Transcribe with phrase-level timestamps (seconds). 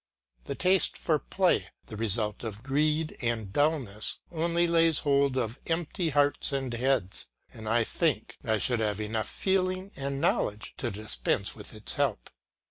[0.45, 6.09] The taste for play, the result of greed and dullness, only lays hold of empty
[6.09, 11.55] hearts and heads; and I think I should have enough feeling and knowledge to dispense
[11.55, 12.31] with its help.